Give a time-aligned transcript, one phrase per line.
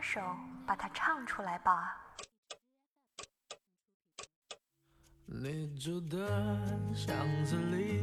[0.00, 0.20] 手
[0.66, 2.00] 把它唱出来吧。
[5.26, 6.18] 你住的
[6.94, 7.14] 巷
[7.44, 8.02] 子里，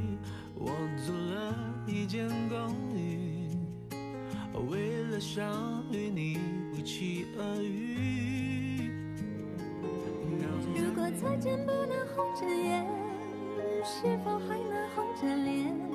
[0.56, 0.72] 我
[1.06, 1.56] 租了
[1.88, 3.50] 一间公寓，
[4.70, 5.44] 为了想
[5.92, 6.38] 与你
[6.72, 8.92] 不期而遇。
[10.76, 12.86] 如果再见不能红着眼，
[13.84, 15.91] 是否还能红着脸？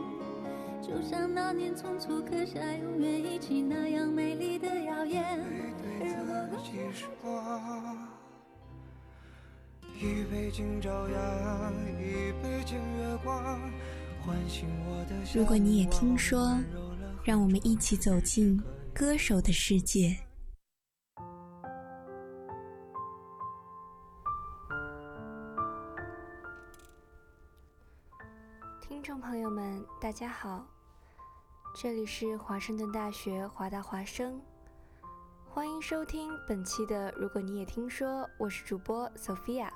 [0.87, 5.45] 就像那年匆促刻下永远一起那样美丽的谣言。
[15.35, 16.57] 如果你也听说，
[17.25, 18.63] 让我们一起走进
[18.95, 20.17] 歌手的世界。
[28.81, 30.65] 听众朋友们，大家好，
[31.79, 34.41] 这里是华盛顿大学华大华声。
[35.47, 39.69] 欢迎收听本期的《如果你也听说》，我是主播 Sophia。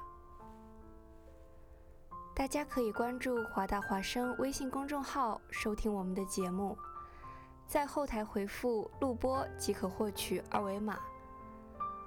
[2.34, 6.75] 大家可以关注华大华声微信公众号收听我们的节目，
[7.66, 10.99] 在后台回复“录播”即可获取二维码。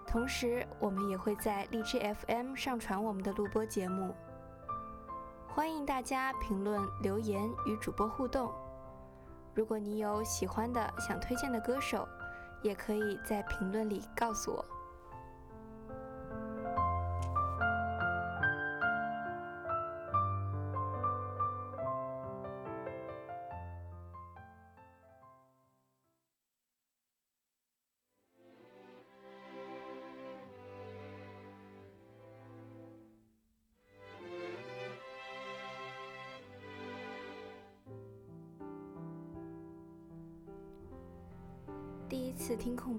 [0.08, 4.12] 同时，我们也会在荔枝 FM 上传我们的录播节目。
[5.48, 8.52] 欢迎大家评论留言与主播互动。
[9.54, 12.08] 如果你有喜欢的、想推荐的歌手，
[12.62, 14.66] 也可以在评论里告诉我。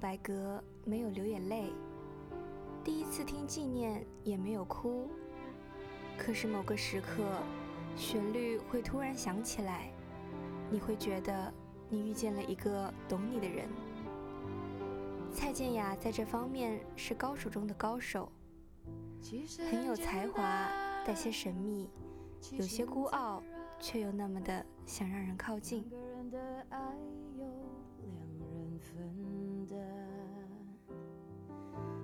[0.05, 1.73] 白格，没有流眼泪；
[2.85, 5.09] 第一次听纪念，也没有哭。
[6.19, 7.25] 可是某个时刻，
[7.97, 9.91] 旋律会突然响起来，
[10.71, 11.51] 你会觉得
[11.89, 13.67] 你遇见了一个懂你的人。
[15.33, 18.31] 蔡健雅在这方面是高手中的高手，
[19.71, 20.69] 很有才华，
[21.07, 21.89] 带些神秘，
[22.53, 23.43] 有些孤傲，
[23.81, 25.91] 却又那么的想让人靠近。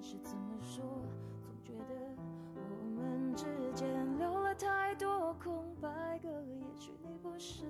[0.00, 0.84] 但是怎么说，
[1.42, 1.94] 总觉得
[2.54, 5.88] 我们之间留了太多空白
[6.20, 6.28] 格。
[6.28, 7.64] 也许你不是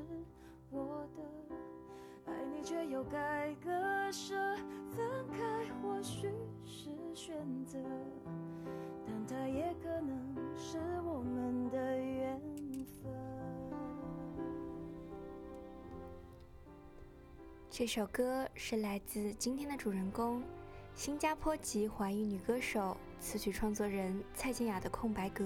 [0.71, 1.23] 我的，
[2.27, 4.35] 爱你却又该割舍，
[4.91, 6.31] 分开或许
[6.67, 7.35] 是选
[7.65, 7.79] 择，
[9.07, 12.39] 但它也可能是我们的缘
[12.85, 13.11] 分。
[17.71, 20.43] 这首歌是来自今天的主人公，
[20.99, 25.45] 新加坡籍华裔女歌手、词曲创作人蔡健雅的《空白格》。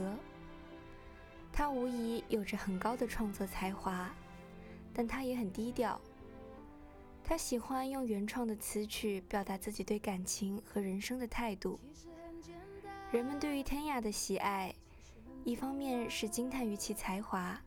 [1.52, 4.10] 她无疑有着很高的创作才华，
[4.94, 6.00] 但她也很低调。
[7.22, 11.78] 她喜欢用原创的词曲表达自己对感情和人生的态度。
[13.10, 14.74] 人们对于天雅的喜爱，
[15.44, 17.60] 一方面是惊叹于其才华，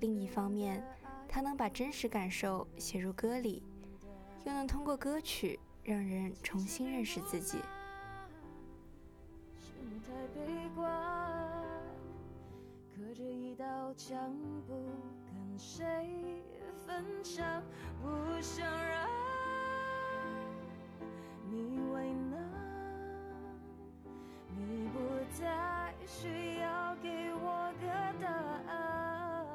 [0.00, 0.86] 另一方面，
[1.26, 3.62] 她能把真实感受写入歌里。
[4.44, 7.58] 又能通过歌曲让人重新认识自己。
[9.60, 10.90] 是你太悲观，
[12.96, 14.34] 隔着一道墙
[14.66, 14.74] 不
[15.26, 16.42] 跟谁
[16.84, 17.62] 分享，
[18.02, 18.08] 不
[18.40, 19.08] 想让
[21.48, 22.50] 你为难。
[24.56, 24.98] 你不
[25.40, 27.86] 再需要给我个
[28.20, 28.28] 答
[28.72, 29.46] 案，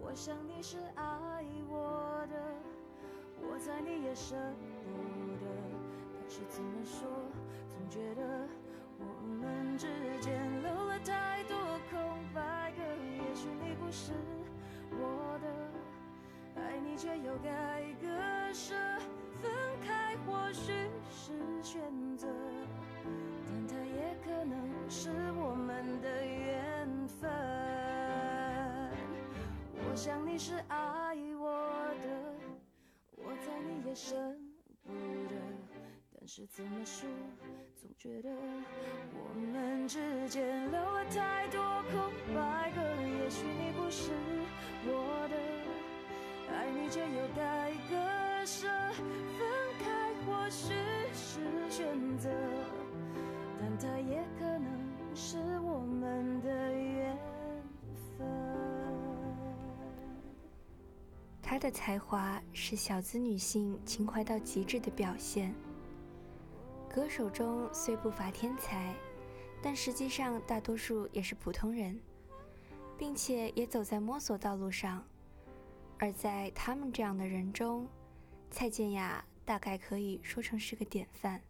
[0.00, 2.42] 我想你是爱我的。
[3.48, 4.34] 我猜你也舍
[17.06, 18.08] 却又该割
[18.52, 18.74] 舍，
[19.40, 19.48] 分
[19.80, 20.72] 开或许
[21.08, 21.32] 是
[21.62, 21.80] 选
[22.16, 22.26] 择，
[23.46, 27.30] 但它也可能是我们的缘分。
[29.88, 32.34] 我想你是爱我的。
[33.12, 34.16] 我猜你也舍
[34.82, 34.92] 不
[35.28, 35.36] 得，
[36.12, 37.08] 但是怎么说，
[37.76, 38.30] 总觉得
[61.56, 65.54] 她的才华是小资女性情怀到极致的表现。
[66.86, 68.94] 歌手中虽不乏天才，
[69.62, 71.98] 但实际上大多数也是普通人，
[72.98, 75.02] 并且也走在摸索道路上。
[75.96, 77.88] 而在他们这样的人中，
[78.50, 81.40] 蔡健雅大概可以说成是个典范。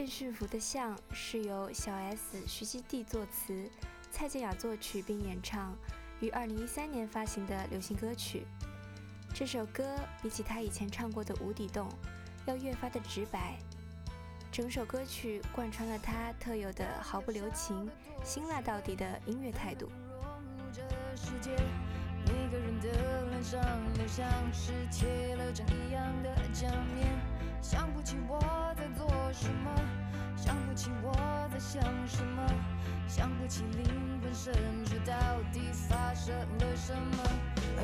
[0.00, 3.70] 被驯服的象是由小 S、徐熙娣作词，
[4.10, 5.76] 蔡健雅作曲并演唱，
[6.20, 8.46] 于二零一三年发行的流行歌曲。
[9.34, 11.86] 这首歌比起她以前唱过的《无底洞》，
[12.46, 13.58] 要越发的直白。
[14.50, 17.86] 整首歌曲贯穿了她特有的毫不留情、
[18.24, 19.86] 辛辣到底的音乐态度。
[23.40, 23.58] 脸上
[23.94, 27.08] 都像是贴了张一样的假面。
[27.62, 28.38] 想不起我
[28.76, 29.70] 在做什么，
[30.36, 31.14] 想不起我
[31.50, 32.42] 在想什么，
[33.08, 34.52] 想不起灵魂深
[34.84, 35.14] 处到
[35.54, 37.24] 底发生了什么。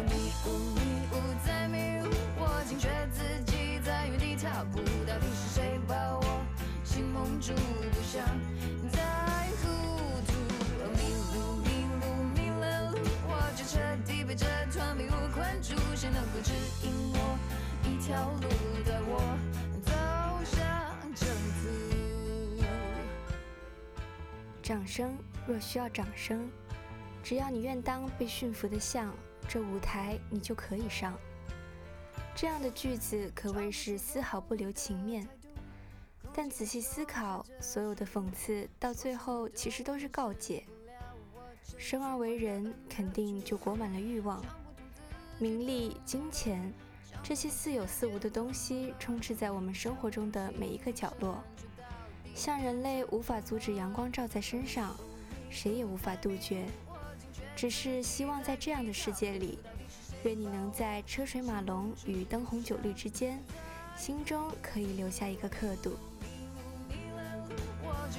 [0.04, 0.80] 迷雾迷
[1.12, 1.14] 雾
[1.46, 6.44] 在迷雾，我惊觉自己在原地踏步，到底是谁把我
[6.84, 8.22] 心蒙住，不想
[8.92, 9.00] 再
[13.76, 16.50] 彻底被这团迷雾困住，谁能够指
[16.82, 17.38] 引，我？
[24.62, 25.14] 掌声
[25.46, 26.50] 若需要掌声，
[27.22, 29.14] 只要你愿当被驯服的象，
[29.46, 31.14] 这舞台你就可以上。
[32.34, 35.28] 这样的句子可谓是丝毫不留情面，
[36.32, 40.64] 但仔细思考，所有的讽刺到最后其实都是告诫：
[41.78, 44.44] 生而为人，肯定就裹满了欲望，
[45.38, 46.72] 名利、金钱，
[47.22, 51.42] 这些似有似无的东西充斥在我们生活中的每一个角落。
[52.34, 54.96] 像人类无法阻止阳光照在身上，
[55.50, 56.66] 谁也无法杜绝。
[57.54, 59.58] 只是希望在这样的世界里，
[60.24, 63.42] 愿你能在车水马龙与灯红酒绿之间，
[63.96, 65.96] 心中可以留下一个刻度。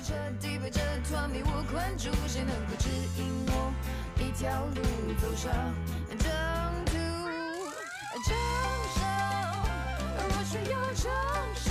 [0.07, 2.87] 彻底被这团迷雾困住，谁能够指
[3.17, 3.73] 引我
[4.17, 4.81] 一条路？
[5.19, 5.51] 走上
[6.17, 6.31] 征
[6.85, 6.93] 途，
[8.23, 8.31] 征
[8.95, 9.03] 上，
[10.29, 11.66] 若需要征。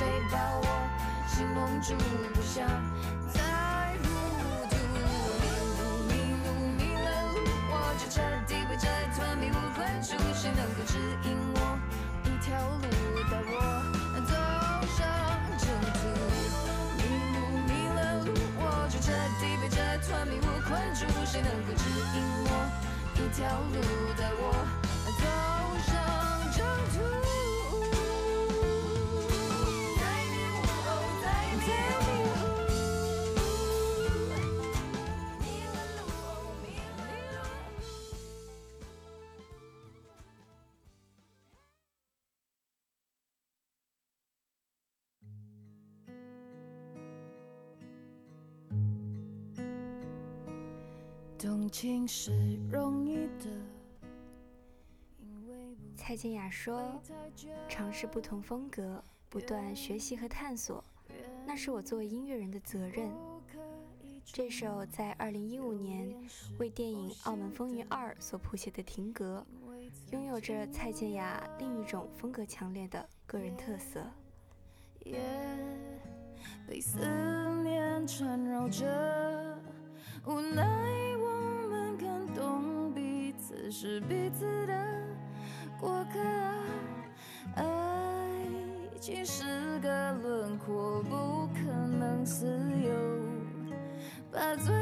[0.00, 0.64] 谁把我
[1.28, 1.92] 心蒙住
[2.32, 2.66] 不想
[3.34, 3.38] 再
[4.00, 4.08] 糊
[4.70, 4.96] 涂迷
[5.76, 6.44] 路迷路
[6.78, 7.36] 迷了路
[7.68, 8.16] 我就彻
[8.48, 10.16] 底被这团迷雾困住。
[10.32, 10.96] 谁能够指
[11.28, 11.76] 引我
[12.24, 12.48] 一条
[12.80, 12.88] 路
[13.30, 13.54] 带我
[14.24, 14.32] 走
[14.96, 14.98] 上
[15.58, 16.00] 正途？
[16.96, 16.98] 迷
[17.36, 17.36] 路
[17.68, 19.76] 迷了路我就彻底被这
[20.08, 21.04] 团迷雾困住。
[21.26, 21.84] 谁能够指
[22.16, 22.48] 引我
[23.16, 23.99] 一条路？
[51.42, 52.30] 动情是
[52.70, 53.46] 容易的，
[55.18, 57.00] 因为不蔡健雅说
[57.66, 60.84] ：“尝试不同风格，不断学习和探索，
[61.46, 63.10] 那是我作为音乐人的责任。”
[64.22, 66.14] 这首在2015年
[66.58, 69.42] 为电影《澳门风云二》所谱写的《停格》，
[70.12, 74.04] 拥有着蔡健雅另一种风格强烈的个人特色。
[75.06, 75.18] 也
[76.68, 76.98] 被思
[77.62, 79.58] 念缠绕着，
[80.26, 81.09] 无奈我们看懂
[83.70, 84.74] 是彼此的
[85.78, 86.18] 过客。
[87.54, 87.64] 爱
[89.00, 92.46] 情是个轮廓，不可能自
[92.84, 92.90] 由。
[94.32, 94.72] 把最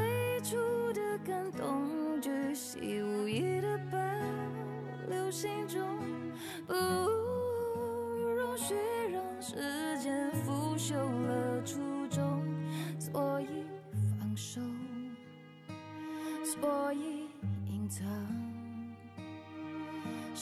[0.43, 0.57] 初
[0.93, 3.97] 的感动巨细无遗的保
[5.07, 5.88] 留心中，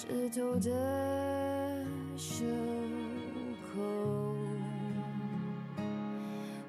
[0.10, 1.86] 湿透的
[2.16, 2.46] 袖
[3.62, 4.34] 口，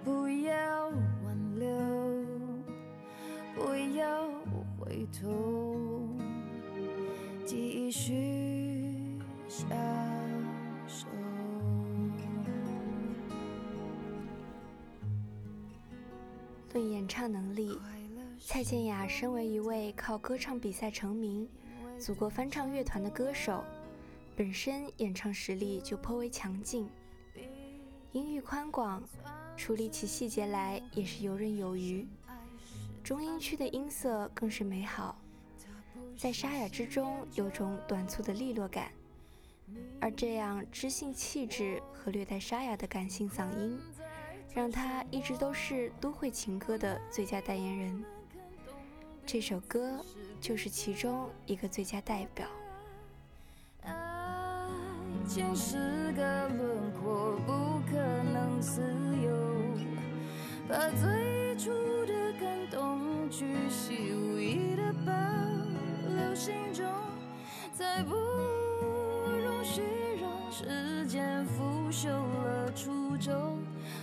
[0.04, 0.88] 不要
[1.25, 1.68] 挽留，
[3.54, 4.28] 不要
[4.76, 6.09] 回头，
[7.47, 9.71] 继续相
[10.88, 11.07] 守。
[16.73, 17.78] 论演唱能力，
[18.40, 21.49] 蔡健雅身为一位靠歌唱比赛成名、
[21.98, 23.64] 祖国翻唱乐团的歌手，
[24.36, 26.88] 本身演唱实力就颇为强劲，
[28.12, 29.02] 音域宽广，
[29.56, 32.06] 处理起细节来也是游刃有余。
[33.02, 35.20] 中音区的音色更是美好，
[36.16, 38.92] 在沙哑之中有种短促的利落感，
[40.00, 43.78] 而这样知性气质和略带沙哑的感性嗓音。
[44.54, 48.04] 让他一直都是都会情歌的最佳代言人。
[49.30, 50.02] 这首歌
[50.40, 52.47] 就是其中一个最佳代表。
[53.82, 53.92] 爱
[55.28, 55.76] 情是
[56.12, 57.99] 个轮廓，不可
[58.32, 58.80] 能自
[59.23, 59.30] 由。
[60.66, 61.70] 把最初
[62.06, 65.12] 的感动举细无意的保
[66.08, 66.87] 留心中，
[67.75, 69.82] 再不容许
[70.23, 73.58] 让时间腐朽了初衷，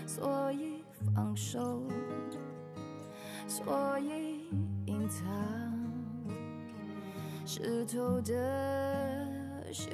[0.06, 0.84] 所以
[1.16, 1.82] 放手，
[3.48, 4.25] 所以
[7.58, 8.34] 湿透的
[9.72, 9.88] 袖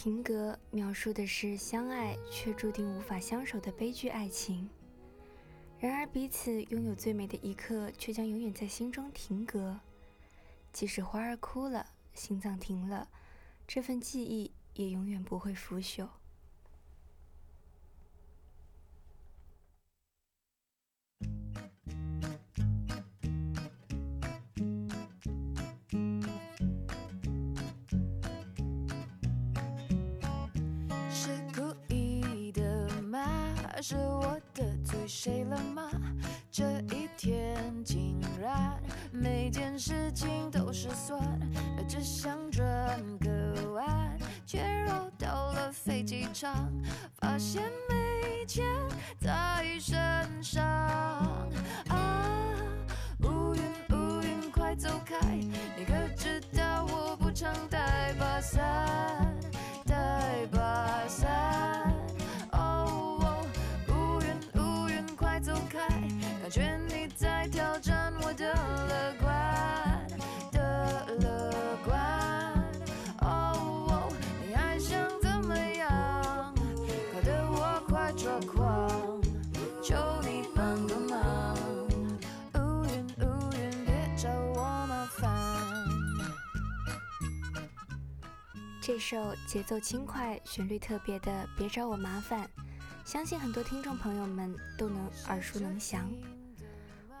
[0.00, 4.70] 停格描述的是相爱却注定无法相守的悲剧爱情，
[5.80, 9.80] 然而彼此拥有最美的一刻，却将永远在心中停格。
[10.72, 13.08] 即使花儿枯了，心脏停了，
[13.66, 16.06] 这份记忆也永远不会腐朽。
[33.80, 35.88] 是我的罪谁了吗？
[36.50, 38.76] 这一天竟然
[39.12, 41.20] 每件事情都失算，
[41.86, 46.68] 只想转个弯，却绕到了飞机场，
[47.20, 48.66] 发现没钱
[49.20, 49.96] 在身
[50.42, 51.48] 上。
[88.88, 92.46] 这首节奏轻快、旋律特别的《别找我麻烦》，
[93.04, 96.10] 相信很多听众朋友们都能耳熟能详。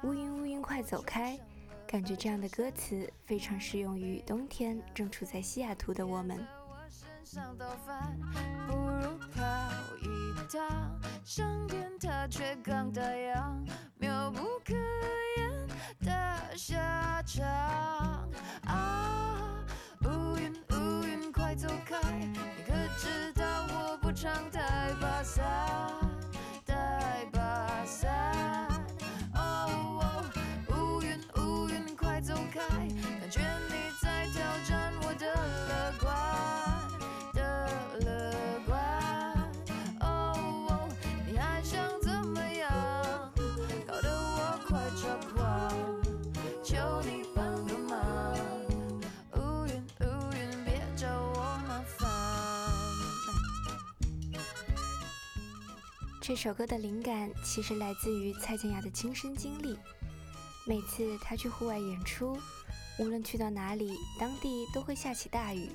[0.02, 1.38] 乌云乌云快走开，
[1.86, 6.42] 感觉这样的歌词非常适用于冬天正处在西雅图的我们。
[13.98, 14.72] 妙不可
[15.36, 15.68] 言
[16.00, 17.46] 的下场。
[18.64, 19.27] 啊，
[21.88, 25.42] 开，你可知道我不常太发骚，
[56.28, 59.78] 这首歌的灵感其实来自于蔡健雅的亲身经历。
[60.66, 62.38] 每次她去户外演出，
[62.98, 65.70] 无论去到哪里，当地都会下起大雨；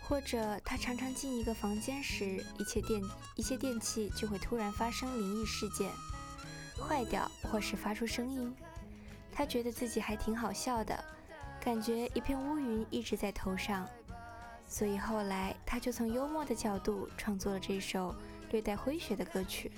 [0.00, 3.02] 或者她常常进一个房间时，一切电
[3.36, 5.90] 一些电器就会突然发生灵异事件，
[6.80, 8.50] 坏掉或是发出声音。
[9.30, 11.04] 她觉得自己还挺好笑的，
[11.60, 13.86] 感觉一片乌云一直在头上。
[14.66, 18.14] 所以后来，她就从幽默的角度创作了这首
[18.50, 19.70] 略带诙谐的歌曲。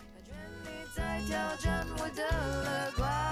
[0.63, 3.30] 你在挑战我的乐观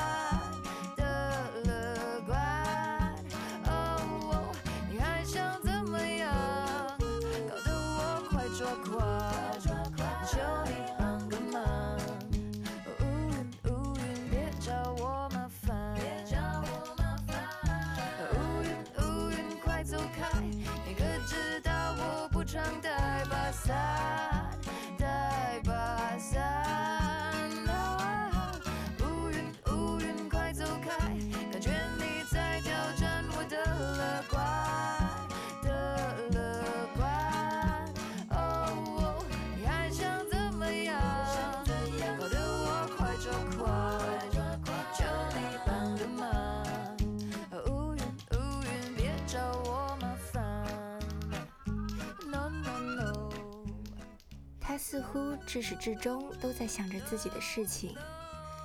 [54.91, 57.95] 似乎至始至终都在想着自己的事情，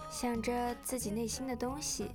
[0.10, 2.12] 想着自己内心的东西。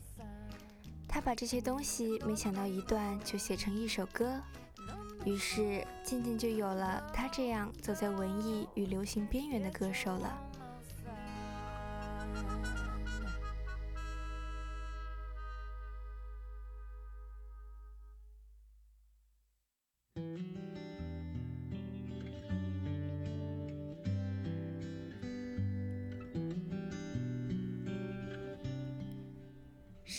[1.06, 4.40] 他把这些东西没想到一段就写成一首歌，
[5.26, 10.38] 于是渐渐就有了他这样走在文艺与流行边缘的歌手了。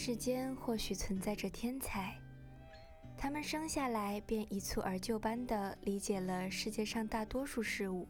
[0.02, 2.18] 世间或许存在着天才，
[3.18, 8.08] 他们生下来便一蹴而就般的理解了世界上大多数事物。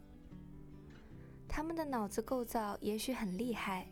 [1.48, 3.88] 他们的脑子构造也许很厉害，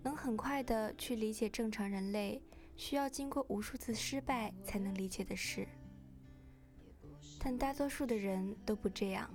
[0.00, 2.40] 能很快的去理解正常人类
[2.76, 5.66] 需要经过无数次失败才能理解的事。
[7.40, 9.28] 但大多数的人都不这样。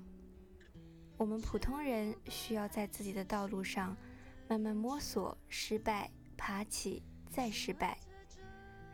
[1.18, 3.94] 我们普通人需要在自己的道路上
[4.48, 7.04] 慢慢摸索，失败，爬起。
[7.30, 7.98] 再失败，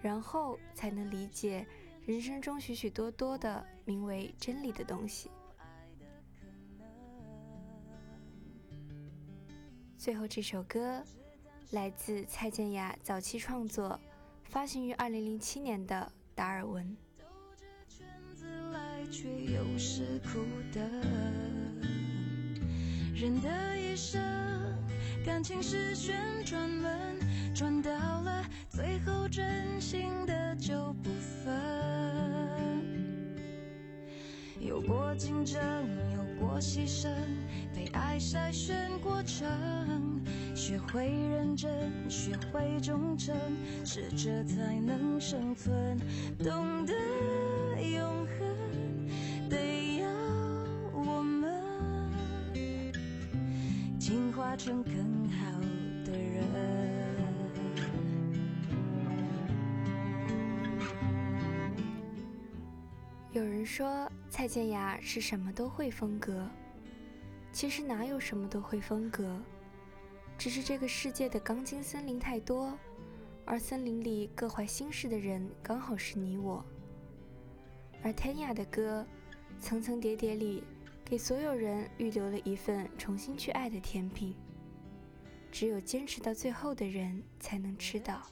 [0.02, 1.66] 然后才能理解
[2.06, 5.30] 人生中许许多多的名为真理的东西。
[9.98, 11.04] 最后这首歌
[11.72, 14.00] 来自蔡健雅早期创作，
[14.44, 16.86] 发行于二零零七年的《达尔文》。
[19.12, 20.40] 却又是苦
[20.72, 20.82] 的，
[23.14, 24.20] 人的一生，
[25.24, 27.18] 感情是旋转门，
[27.56, 31.10] 转到了最后，真心的就不
[31.44, 31.54] 分。
[34.60, 35.62] 有过竞争，
[36.16, 37.10] 有过牺牲，
[37.74, 40.22] 被爱筛选过程，
[40.54, 43.34] 学会认真，学会忠诚，
[43.86, 45.98] 适者才能生存，
[46.38, 46.94] 懂得
[47.82, 48.13] 永
[54.72, 55.60] 更好
[56.06, 56.44] 的人。
[63.32, 66.48] 有人说蔡健雅是什么都会风格，
[67.52, 69.42] 其实哪有什么都会风格，
[70.38, 72.78] 只是这个世界的钢筋森林太多，
[73.46, 76.64] 而森林里各怀心事的人刚好是你我。
[78.04, 79.06] 而天雅的歌，
[79.60, 80.64] 层层叠叠里。
[81.06, 84.34] 给所有人预留了一份重新去爱的甜品。
[85.54, 88.28] 只有坚持到最后的人才能吃到。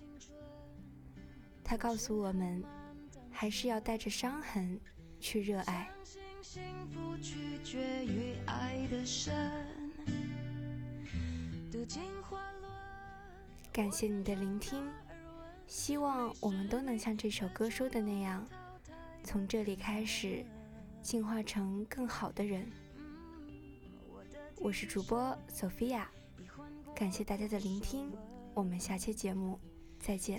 [1.64, 2.64] 他告诉我们，
[3.30, 4.82] 还是要带着伤痕
[5.20, 5.88] 去热爱。
[13.72, 14.84] 感谢你的聆听，
[15.68, 18.44] 希望我们都能像这首歌说的那样，
[19.24, 20.44] 从这里开始，
[21.04, 22.68] 进化成更好的人。
[24.60, 26.06] 我是主播 Sophia。
[27.02, 28.12] 感谢大家的聆听，
[28.54, 29.60] 我们下期节目
[29.98, 30.38] 再见。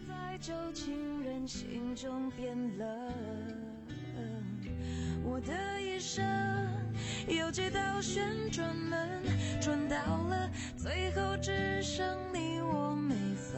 [0.00, 3.12] 在旧情人心中变冷，
[5.22, 6.24] 我的一生
[7.28, 9.22] 有几道旋转门，
[9.60, 13.56] 转到了最后只剩你我没分。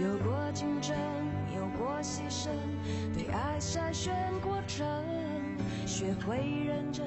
[0.00, 0.96] 有过竞争，
[1.54, 2.48] 有过牺牲，
[3.12, 4.82] 对爱筛选过程。
[5.86, 7.06] 学会认真，